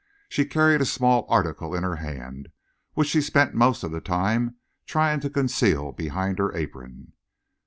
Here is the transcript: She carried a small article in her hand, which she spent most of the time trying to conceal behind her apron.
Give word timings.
She 0.29 0.45
carried 0.45 0.81
a 0.81 0.85
small 0.85 1.27
article 1.29 1.75
in 1.75 1.83
her 1.83 1.97
hand, 1.97 2.49
which 2.95 3.09
she 3.09 3.21
spent 3.21 3.53
most 3.53 3.83
of 3.83 3.91
the 3.91 4.01
time 4.01 4.55
trying 4.87 5.19
to 5.19 5.29
conceal 5.29 5.91
behind 5.91 6.39
her 6.39 6.57
apron. 6.57 7.13